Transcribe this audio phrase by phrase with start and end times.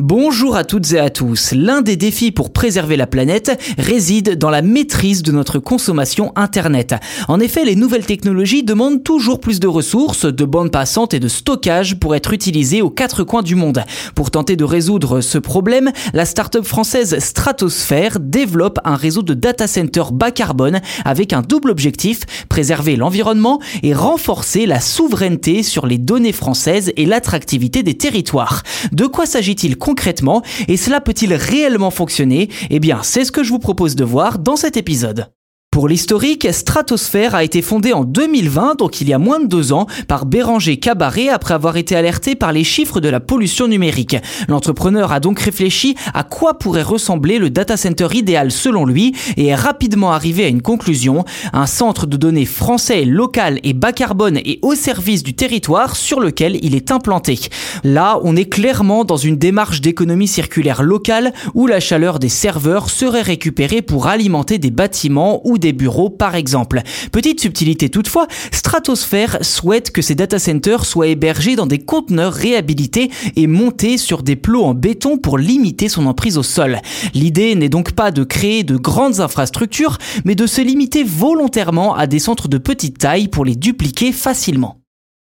[0.00, 1.50] Bonjour à toutes et à tous.
[1.50, 6.94] L'un des défis pour préserver la planète réside dans la maîtrise de notre consommation Internet.
[7.26, 11.26] En effet, les nouvelles technologies demandent toujours plus de ressources, de bandes passantes et de
[11.26, 13.82] stockage pour être utilisées aux quatre coins du monde.
[14.14, 19.66] Pour tenter de résoudre ce problème, la start-up française Stratosphère développe un réseau de data
[19.66, 25.98] centers bas carbone avec un double objectif, préserver l'environnement et renforcer la souveraineté sur les
[25.98, 28.62] données françaises et l'attractivité des territoires.
[28.92, 32.50] De quoi s'agit-il concrètement et cela peut-il réellement fonctionner?
[32.68, 35.30] Eh bien, c'est ce que je vous propose de voir dans cet épisode.
[35.70, 39.74] Pour l'historique, Stratosphère a été fondée en 2020, donc il y a moins de deux
[39.74, 44.16] ans, par Béranger Cabaret après avoir été alerté par les chiffres de la pollution numérique.
[44.48, 49.48] L'entrepreneur a donc réfléchi à quoi pourrait ressembler le data center idéal selon lui et
[49.48, 54.38] est rapidement arrivé à une conclusion, un centre de données français, local et bas carbone
[54.38, 57.38] et au service du territoire sur lequel il est implanté.
[57.84, 62.88] Là, on est clairement dans une démarche d'économie circulaire locale où la chaleur des serveurs
[62.88, 66.82] serait récupérée pour alimenter des bâtiments ou des bureaux par exemple.
[67.12, 73.10] Petite subtilité toutefois, Stratosphère souhaite que ces data centers soient hébergés dans des conteneurs réhabilités
[73.36, 76.78] et montés sur des plots en béton pour limiter son emprise au sol.
[77.14, 82.06] L'idée n'est donc pas de créer de grandes infrastructures, mais de se limiter volontairement à
[82.06, 84.80] des centres de petite taille pour les dupliquer facilement.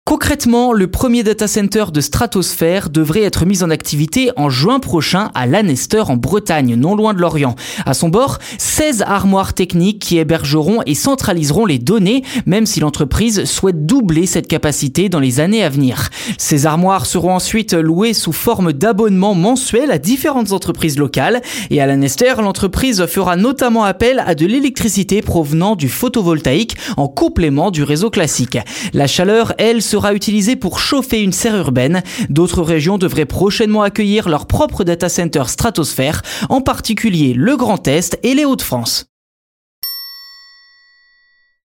[0.09, 5.33] Concrètement, le premier data center de stratosphère devrait être mis en activité en juin prochain
[5.35, 7.57] à Lanester en Bretagne, non loin de l'Orient.
[7.85, 13.47] À son bord, 16 armoires techniques qui hébergeront et centraliseront les données, même si l'entreprise
[13.47, 16.11] souhaite doubler cette capacité dans les années à venir.
[16.39, 21.87] Ces armoires seront ensuite louées sous forme d'abonnements mensuels à différentes entreprises locales et à
[21.87, 28.09] Lanester, l'entreprise fera notamment appel à de l'électricité provenant du photovoltaïque en complément du réseau
[28.09, 28.57] classique.
[28.93, 32.03] La chaleur, elle, sera utilisé pour chauffer une serre urbaine.
[32.29, 38.19] D'autres régions devraient prochainement accueillir leur propre data center stratosphère, en particulier le Grand Est
[38.23, 39.16] et les Hauts-de-France.